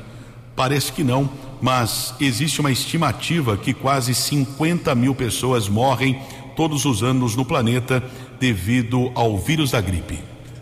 [0.54, 6.20] Parece que não, mas existe uma estimativa que quase 50 mil pessoas morrem
[6.54, 8.02] todos os anos no planeta
[8.38, 10.18] devido ao vírus da gripe.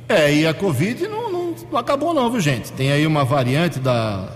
[0.08, 2.72] É, e a Covid não, não, não acabou não, viu gente?
[2.72, 4.28] Tem aí uma variante da,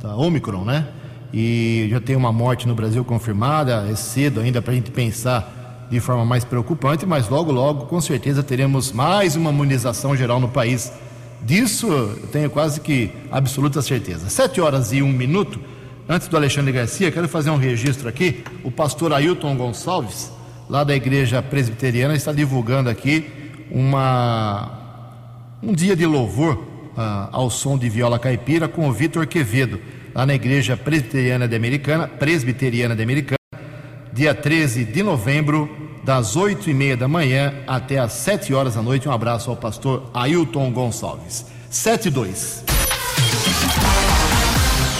[0.00, 0.88] da Omicron, né?
[1.32, 3.86] E já tem uma morte no Brasil confirmada.
[3.90, 8.00] É cedo ainda para a gente pensar de forma mais preocupante, mas logo, logo, com
[8.00, 10.92] certeza, teremos mais uma imunização geral no país.
[11.42, 14.28] Disso eu tenho quase que absoluta certeza.
[14.28, 15.60] Sete horas e um minuto.
[16.08, 18.42] Antes do Alexandre Garcia, quero fazer um registro aqui.
[18.64, 20.30] O pastor Ailton Gonçalves,
[20.68, 23.30] lá da Igreja Presbiteriana, está divulgando aqui
[23.70, 24.70] uma,
[25.62, 29.78] um dia de louvor uh, ao som de viola caipira com o Vitor Quevedo
[30.18, 33.38] lá na Igreja Presbiteriana de Americana, Presbiteriana de Americana,
[34.12, 35.70] dia 13 de novembro,
[36.02, 39.08] das 8 e meia da manhã até às 7 horas da noite.
[39.08, 41.46] Um abraço ao pastor Ailton Gonçalves.
[41.70, 42.64] 7 e 2.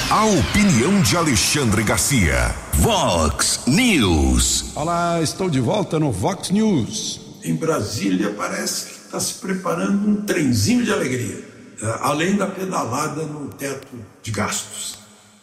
[0.08, 2.54] A opinião de Alexandre Garcia.
[2.74, 4.70] Vox News.
[4.76, 7.20] Olá, estou de volta no Vox News.
[7.42, 11.42] Em Brasília parece que está se preparando um trenzinho de alegria,
[11.82, 13.88] eh, além da pedalada no teto
[14.22, 14.97] de gastos.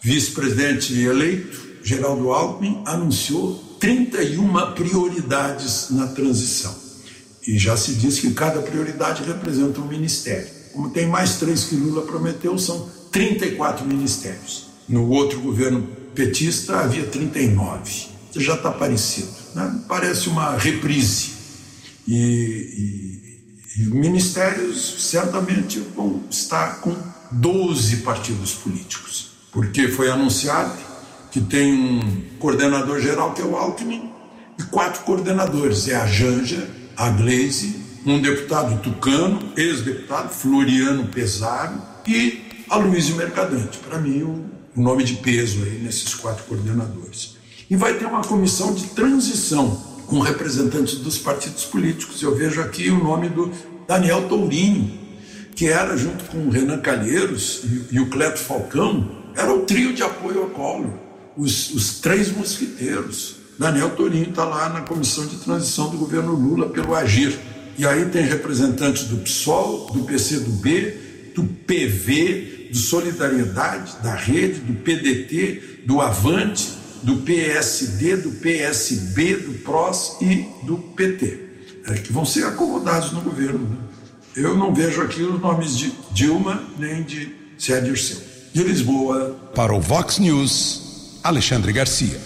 [0.05, 6.75] Vice-presidente eleito, Geraldo Alckmin, anunciou 31 prioridades na transição.
[7.47, 10.47] E já se diz que cada prioridade representa um ministério.
[10.73, 14.67] Como tem mais três que Lula prometeu, são 34 ministérios.
[14.87, 15.81] No outro governo
[16.13, 18.09] petista havia 39.
[18.35, 19.33] Já está parecido.
[19.55, 19.85] Né?
[19.87, 21.31] Parece uma reprise.
[22.07, 22.13] E,
[23.75, 26.95] e, e ministérios certamente vão estar com
[27.31, 30.73] 12 partidos políticos, porque foi anunciado
[31.31, 34.11] que tem um coordenador geral que é o Alckmin
[34.59, 42.41] e quatro coordenadores, é a Janja, a Gleise, um deputado tucano, ex-deputado, Floriano Pesaro e
[42.69, 43.77] a Luiz Mercadante.
[43.77, 47.37] Para mim, o, o nome de peso aí nesses quatro coordenadores.
[47.69, 49.71] E vai ter uma comissão de transição
[50.05, 52.21] com representantes dos partidos políticos.
[52.21, 53.49] Eu vejo aqui o nome do
[53.87, 54.99] Daniel Tourinho,
[55.55, 59.93] que era, junto com o Renan Calheiros e, e o Cleto Falcão, era o trio
[59.93, 60.93] de apoio ao Collor,
[61.35, 63.35] os, os três mosquiteiros.
[63.57, 67.37] Daniel Tourinho está lá na comissão de transição do governo Lula pelo Agir.
[67.77, 74.73] E aí tem representantes do PSOL, do PCdoB, do PV, do Solidariedade, da Rede, do
[74.75, 76.69] PDT, do Avante,
[77.03, 81.39] do PSD, do PSB, do PROS e do PT,
[81.87, 83.59] é, que vão ser acomodados no governo.
[83.59, 83.77] Né?
[84.35, 88.17] Eu não vejo aqui os nomes de Dilma nem de Sérgio Dirceu.
[88.55, 89.35] De Lisboa.
[89.53, 92.17] Para o Vox News, Alexandre Garcia.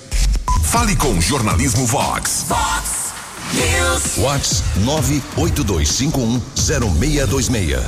[0.66, 2.46] Fale com o Jornalismo Vox.
[2.48, 3.16] Vox
[3.56, 4.16] News.
[4.16, 7.84] Vox 982510626.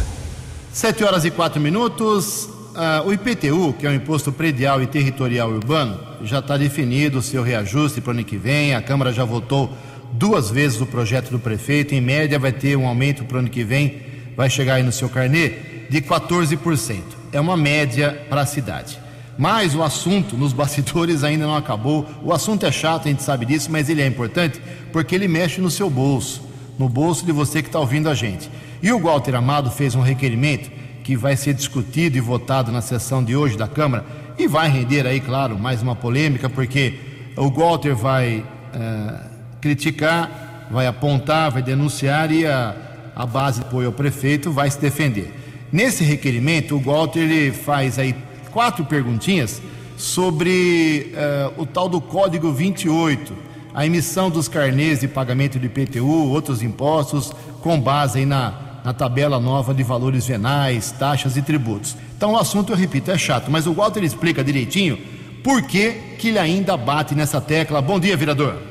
[0.74, 2.50] Sete horas e quatro minutos.
[2.74, 7.22] Ah, o IPTU, que é o Imposto Predial e Territorial Urbano, já está definido o
[7.22, 8.74] seu reajuste para o ano que vem.
[8.74, 9.72] A Câmara já votou
[10.14, 11.94] duas vezes o projeto do prefeito.
[11.94, 14.02] Em média, vai ter um aumento para o ano que vem,
[14.36, 15.50] vai chegar aí no seu carnê,
[15.92, 17.21] de 14%.
[17.32, 19.00] É uma média para a cidade.
[19.38, 22.06] Mas o assunto nos bastidores ainda não acabou.
[22.22, 25.62] O assunto é chato, a gente sabe disso, mas ele é importante porque ele mexe
[25.62, 26.44] no seu bolso,
[26.78, 28.50] no bolso de você que está ouvindo a gente.
[28.84, 30.70] E o Walter Amado fez um requerimento
[31.04, 34.06] que vai ser discutido e votado na sessão de hoje da Câmara
[34.38, 37.00] e vai render aí, claro, mais uma polêmica, porque
[37.36, 39.20] o Walter vai eh,
[39.60, 42.76] criticar, vai apontar, vai denunciar e a,
[43.16, 45.41] a base de apoio ao prefeito vai se defender.
[45.72, 48.16] Nesse requerimento, o Walter ele faz aí
[48.52, 49.62] quatro perguntinhas
[49.98, 53.34] sobre eh, o tal do Código 28,
[53.74, 57.32] a emissão dos carnês de pagamento de IPTU, outros impostos,
[57.62, 61.96] com base aí na na tabela nova de valores venais, taxas e tributos.
[62.18, 64.98] Então o assunto, eu repito, é chato, mas o Walter explica direitinho
[65.44, 67.82] por que, que ele ainda bate nessa tecla.
[67.82, 68.71] Bom dia, vereador.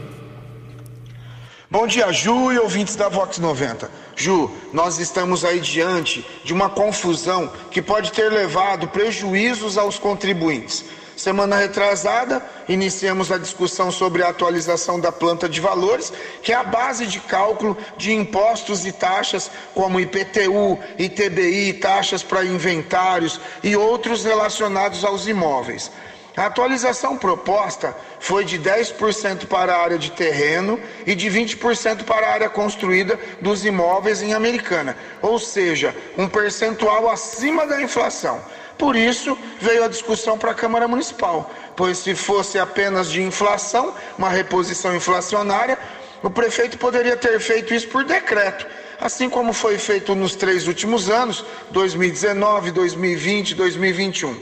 [1.72, 3.88] Bom dia, Ju e ouvintes da Vox 90.
[4.16, 10.85] Ju, nós estamos aí diante de uma confusão que pode ter levado prejuízos aos contribuintes.
[11.16, 16.64] Semana retrasada, iniciamos a discussão sobre a atualização da planta de valores, que é a
[16.64, 24.24] base de cálculo de impostos e taxas como IPTU, ITBI, taxas para inventários e outros
[24.24, 25.88] relacionados aos imóveis.
[26.36, 32.28] A atualização proposta foi de 10% para a área de terreno e de 20% para
[32.28, 38.40] a área construída dos imóveis em Americana, ou seja, um percentual acima da inflação.
[38.78, 43.92] Por isso veio a discussão para a Câmara Municipal, pois se fosse apenas de inflação,
[44.16, 45.78] uma reposição inflacionária,
[46.22, 48.66] o prefeito poderia ter feito isso por decreto,
[49.00, 54.40] assim como foi feito nos três últimos anos, 2019, 2020 e 2021.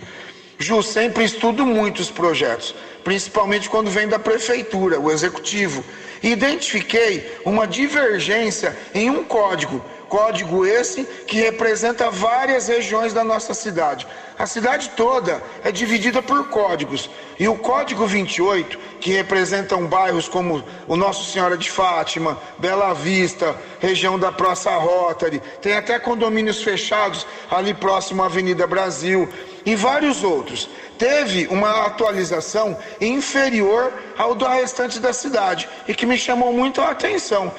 [0.59, 5.85] Ju, sempre estudo muito os projetos, principalmente quando vem da prefeitura, o executivo,
[6.21, 14.07] identifiquei uma divergência em um código Código esse que representa várias regiões da nossa cidade.
[14.39, 17.11] A cidade toda é dividida por códigos.
[17.39, 23.55] E o Código 28, que representam bairros como o Nosso Senhora de Fátima, Bela Vista,
[23.81, 29.29] região da Praça Rotary, tem até condomínios fechados ali próximo à Avenida Brasil
[29.69, 30.69] e vários outros.
[30.97, 36.91] Teve uma atualização inferior ao do restante da cidade e que me chamou muito a
[36.91, 37.53] atenção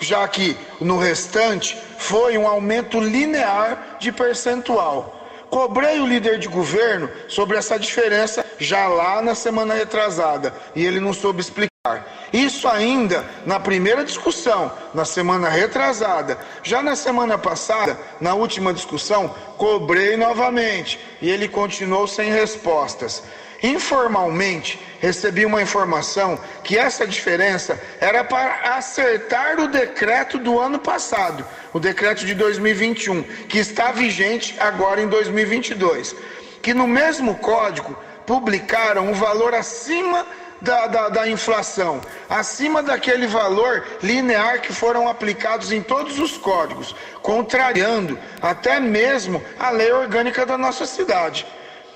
[0.00, 5.26] já que no restante foi um aumento linear de percentual.
[5.48, 11.00] Cobrei o líder de governo sobre essa diferença já lá na semana retrasada e ele
[11.00, 12.04] não soube explicar.
[12.34, 16.36] Isso ainda na primeira discussão, na semana retrasada.
[16.64, 23.22] Já na semana passada, na última discussão, cobrei novamente e ele continuou sem respostas.
[23.62, 31.46] Informalmente, recebi uma informação que essa diferença era para acertar o decreto do ano passado,
[31.72, 36.16] o decreto de 2021, que está vigente agora em 2022.
[36.60, 40.26] Que no mesmo código publicaram um valor acima
[40.64, 46.96] da, da, da, inflação, acima daquele valor linear que foram aplicados em todos os códigos,
[47.22, 51.46] contrariando até mesmo a lei orgânica da nossa cidade.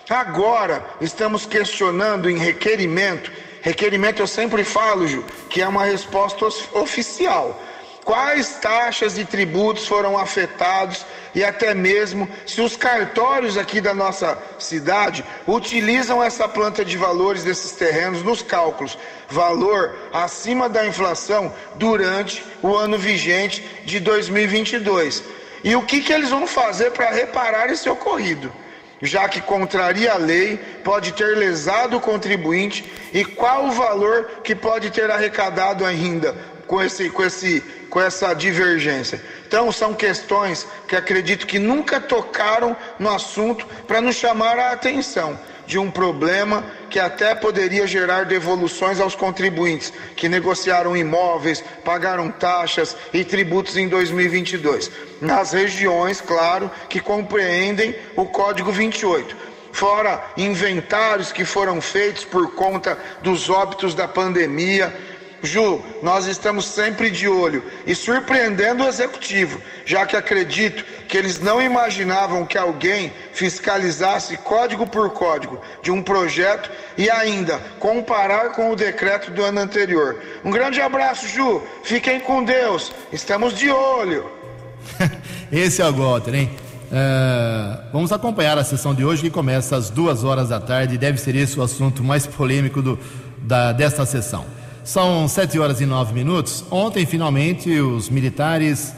[0.08, 3.32] Agora estamos questionando em requerimento.
[3.62, 6.46] Requerimento eu sempre falo, Ju, que é uma resposta
[6.78, 7.58] oficial.
[8.04, 11.04] Quais taxas e tributos foram afetados
[11.34, 17.44] e até mesmo se os cartórios aqui da nossa cidade utilizam essa planta de valores
[17.44, 18.98] desses terrenos nos cálculos,
[19.28, 25.22] valor acima da inflação durante o ano vigente de 2022.
[25.64, 28.52] E o que, que eles vão fazer para reparar esse ocorrido?
[29.00, 34.54] já que contraria a lei, pode ter lesado o contribuinte e qual o valor que
[34.54, 36.34] pode ter arrecadado ainda
[36.66, 39.22] com, esse, com, esse, com essa divergência.
[39.46, 45.38] Então, são questões que acredito que nunca tocaram no assunto para nos chamar a atenção
[45.66, 52.96] de um problema que até poderia gerar devoluções aos contribuintes que negociaram imóveis, pagaram taxas
[53.12, 61.44] e tributos em 2022, nas regiões, claro, que compreendem o Código 28 fora inventários que
[61.44, 64.92] foram feitos por conta dos óbitos da pandemia,
[65.42, 71.40] Ju, nós estamos sempre de olho e surpreendendo o executivo, já que acredito que eles
[71.40, 78.70] não imaginavam que alguém fiscalizasse código por código de um projeto e ainda comparar com
[78.70, 80.20] o decreto do ano anterior.
[80.44, 81.62] Um grande abraço, Ju.
[81.84, 82.92] Fiquem com Deus.
[83.12, 84.30] Estamos de olho.
[85.52, 86.50] Esse é o Walter, hein?
[86.90, 91.18] Uh, vamos acompanhar a sessão de hoje que começa às duas horas da tarde deve
[91.18, 92.98] ser esse o assunto mais polêmico do,
[93.42, 94.46] da, desta sessão.
[94.88, 96.64] São sete horas e nove minutos.
[96.70, 98.94] Ontem, finalmente, os militares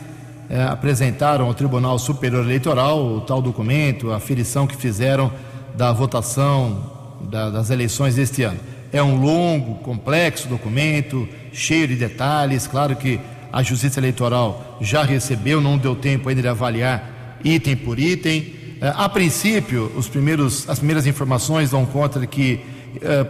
[0.48, 5.32] eh, apresentaram ao Tribunal Superior Eleitoral o tal documento, a aferição que fizeram
[5.74, 8.60] da votação da, das eleições deste ano.
[8.92, 12.68] É um longo, complexo documento, cheio de detalhes.
[12.68, 13.18] Claro que
[13.52, 18.54] a Justiça Eleitoral já recebeu, não deu tempo ainda de avaliar item por item.
[18.80, 22.60] Eh, a princípio, os primeiros, as primeiras informações dão conta de que
[23.02, 23.24] eh,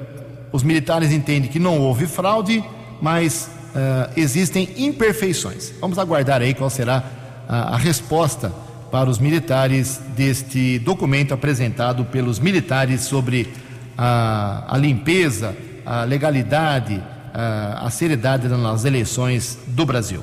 [0.52, 2.64] os militares entendem que não houve fraude,
[3.00, 5.72] mas uh, existem imperfeições.
[5.80, 7.02] Vamos aguardar aí qual será
[7.48, 8.52] a, a resposta
[8.90, 13.52] para os militares deste documento apresentado pelos militares sobre
[13.96, 17.00] a, a limpeza, a legalidade,
[17.32, 20.22] a, a seriedade nas eleições do Brasil.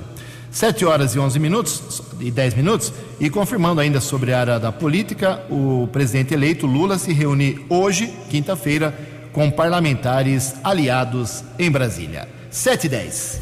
[0.51, 4.71] 7 horas e 11 minutos e 10 minutos, e confirmando ainda sobre a área da
[4.71, 12.27] política, o presidente eleito Lula se reúne hoje, quinta-feira, com parlamentares aliados em Brasília.
[12.49, 13.41] 7 e 10.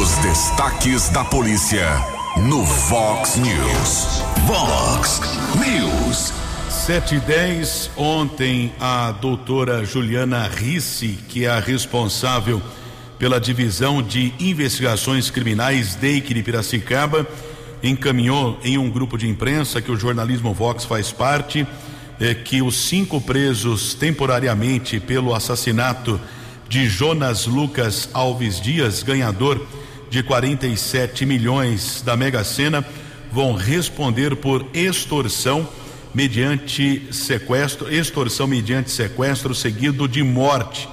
[0.00, 1.86] Os destaques da polícia
[2.36, 4.22] no Vox News.
[4.46, 5.20] Vox
[5.58, 6.32] News.
[6.68, 7.90] 7 e 10.
[7.96, 12.62] Ontem, a doutora Juliana Risse, que é a responsável
[13.18, 17.26] pela divisão de investigações criminais DEIC de Piracicaba,
[17.82, 21.66] encaminhou em um grupo de imprensa que o jornalismo Vox faz parte
[22.20, 26.20] é, que os cinco presos temporariamente pelo assassinato
[26.68, 29.66] de Jonas Lucas Alves Dias, ganhador
[30.10, 32.84] de 47 milhões da Mega Sena,
[33.32, 35.66] vão responder por extorsão
[36.12, 40.88] mediante sequestro, extorsão mediante sequestro seguido de morte,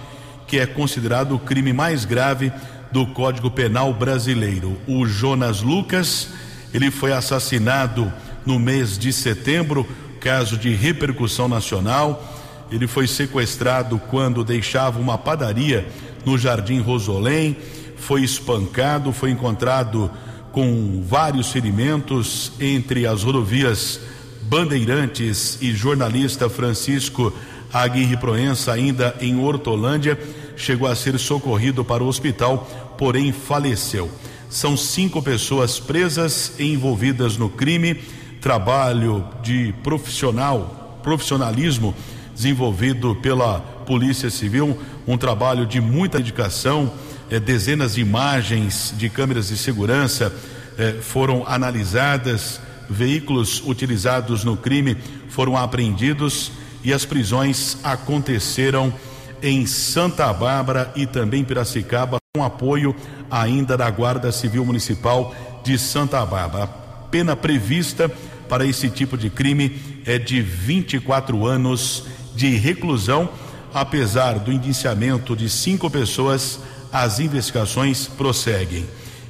[0.48, 2.52] que é considerado o crime mais grave
[2.92, 4.80] do Código Penal brasileiro.
[4.88, 6.30] O Jonas Lucas,
[6.74, 8.12] ele foi assassinado
[8.46, 9.86] no mês de setembro
[10.20, 12.36] caso de repercussão nacional.
[12.72, 15.88] Ele foi sequestrado quando deixava uma padaria
[16.26, 17.55] no Jardim Rosolém,
[17.95, 20.11] foi espancado, foi encontrado
[20.51, 23.99] com vários ferimentos entre as rodovias
[24.41, 27.34] Bandeirantes e jornalista Francisco
[27.72, 30.18] Aguirre Proença, ainda em Hortolândia,
[30.55, 32.65] chegou a ser socorrido para o hospital,
[32.97, 34.09] porém faleceu.
[34.49, 38.01] São cinco pessoas presas envolvidas no crime
[38.42, 41.94] trabalho de profissional, profissionalismo
[42.34, 44.78] desenvolvido pela Polícia Civil,
[45.08, 46.92] um trabalho de muita dedicação,
[47.30, 50.34] eh, dezenas de imagens de câmeras de segurança
[50.78, 52.60] eh, foram analisadas,
[52.90, 54.98] veículos utilizados no crime
[55.30, 56.52] foram apreendidos
[56.84, 58.94] e as prisões aconteceram
[59.42, 62.96] em Santa Bárbara e também Piracicaba com apoio
[63.30, 66.87] ainda da Guarda Civil Municipal de Santa Bárbara.
[67.12, 68.12] Pena prevista
[68.49, 72.05] para esse tipo de crime é de 24 anos
[72.36, 73.30] de reclusão.
[73.74, 76.60] Apesar do indiciamento de cinco pessoas,
[76.91, 78.86] as investigações prosseguem.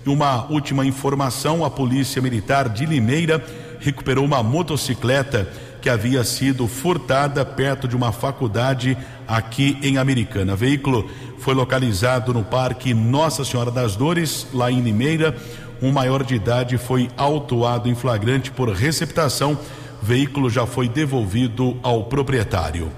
[0.05, 3.43] E uma última informação: a Polícia Militar de Limeira
[3.80, 5.47] recuperou uma motocicleta
[5.82, 8.97] que havia sido furtada perto de uma faculdade
[9.28, 10.53] aqui em Americana.
[10.53, 11.09] O veículo
[11.39, 15.36] foi localizado no Parque Nossa Senhora das Dores, lá em Limeira.
[15.82, 19.57] Um maior de idade foi autuado em flagrante por receptação.
[20.01, 22.91] O veículo já foi devolvido ao proprietário.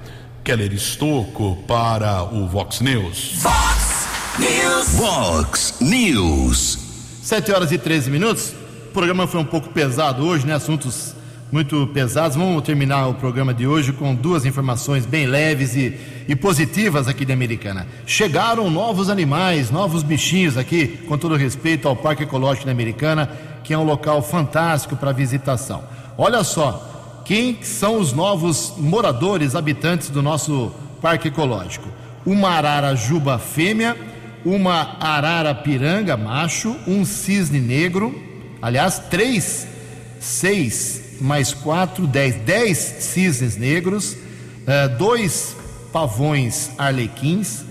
[0.44, 3.40] Keller Estocco para o Vox News.
[3.42, 4.08] Vox
[4.40, 4.90] News.
[4.96, 6.80] Vox News.
[7.22, 8.54] 7 horas e 13 minutos.
[8.88, 10.56] O programa foi um pouco pesado hoje, né?
[10.56, 11.14] Assuntos
[11.52, 12.38] muito pesados.
[12.38, 15.98] Vamos terminar o programa de hoje com duas informações bem leves e,
[16.28, 17.88] e positivas aqui da Americana.
[18.06, 23.30] Chegaram novos animais, novos bichinhos aqui, com todo respeito ao Parque Ecológico da Americana,
[23.64, 25.84] que é um local fantástico para visitação.
[26.18, 30.72] Olha só, quem são os novos moradores, habitantes do nosso
[31.02, 31.90] Parque Ecológico?
[32.26, 33.98] Uma arara juba fêmea,
[34.46, 38.14] uma arara piranga macho, um cisne negro,
[38.62, 39.68] aliás, três,
[40.20, 44.16] seis mais quatro, dez, dez cisnes negros,
[44.66, 45.56] eh, dois
[45.92, 47.64] pavões arlequins,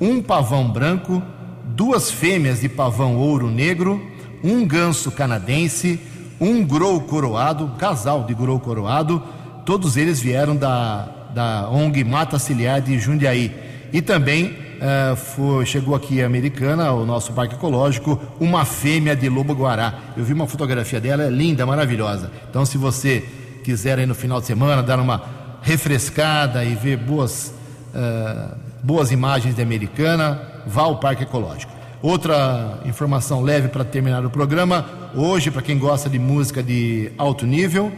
[0.00, 1.22] um pavão branco,
[1.64, 4.00] duas fêmeas de pavão ouro negro,
[4.42, 6.00] um ganso canadense,
[6.40, 9.22] um grou coroado, casal de grou coroado,
[9.64, 13.52] todos eles vieram da, da ONG Mata Ciliar de Jundiaí.
[13.92, 19.30] E também eh, foi, chegou aqui a Americana, o nosso parque ecológico, uma fêmea de
[19.30, 19.94] lobo guará.
[20.14, 22.30] Eu vi uma fotografia dela, é linda, maravilhosa.
[22.50, 23.24] Então, se você
[23.62, 25.22] quiser aí no final de semana dar uma
[25.62, 27.54] refrescada e ver boas,
[27.94, 28.48] eh,
[28.82, 31.72] boas imagens de Americana, vá ao parque ecológico.
[32.02, 37.46] Outra informação leve para terminar o programa: hoje, para quem gosta de música de alto
[37.46, 37.90] nível,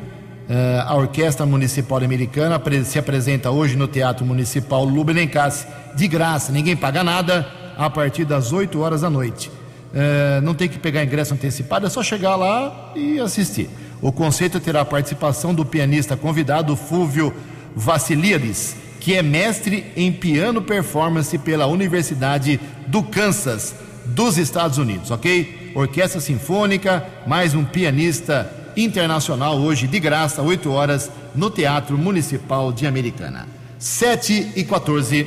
[0.87, 5.67] a Orquestra Municipal Americana se apresenta hoje no Teatro Municipal Lubnencassi,
[5.97, 9.51] de graça, ninguém paga nada, a partir das 8 horas da noite.
[9.95, 13.69] Eh, não tem que pegar ingresso antecipado, é só chegar lá e assistir.
[14.03, 17.35] O conceito terá a participação do pianista convidado Fúvio
[17.75, 23.75] Vassiliades, que é mestre em piano performance pela Universidade do Kansas,
[24.05, 25.73] dos Estados Unidos, ok?
[25.75, 32.87] Orquestra Sinfônica, mais um pianista internacional hoje de graça, 8 horas, no Teatro Municipal de
[32.87, 33.49] Americana.
[33.79, 35.27] 7 e 14.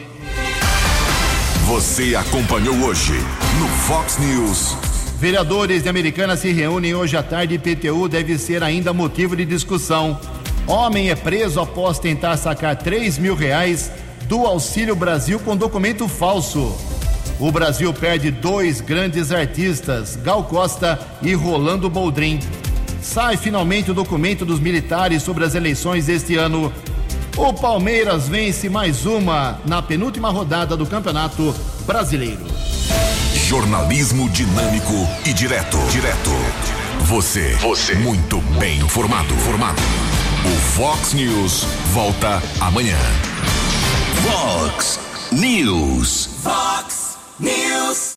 [1.66, 3.14] Você acompanhou hoje
[3.60, 4.76] no Fox News.
[5.20, 9.46] Vereadores de Americana se reúnem hoje à tarde e PTU deve ser ainda motivo de
[9.46, 10.20] discussão.
[10.66, 13.92] Homem é preso após tentar sacar 3 mil reais
[14.26, 16.76] do Auxílio Brasil com documento falso.
[17.40, 22.40] O Brasil perde dois grandes artistas, Gal Costa e Rolando Boldrin.
[23.02, 26.72] Sai finalmente o documento dos militares sobre as eleições deste ano.
[27.38, 32.46] O Palmeiras vence mais uma na penúltima rodada do Campeonato Brasileiro.
[33.34, 34.94] Jornalismo dinâmico
[35.26, 35.78] e direto.
[35.92, 36.30] Direto.
[37.06, 37.56] Você.
[37.56, 37.96] Você.
[37.96, 39.34] Muito bem informado.
[39.38, 39.82] Formado.
[40.46, 42.98] O Fox News volta amanhã.
[44.24, 45.00] Fox
[45.32, 46.30] News.
[46.44, 48.08] Fox News.